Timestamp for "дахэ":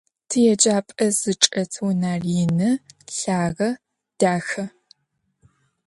4.19-4.65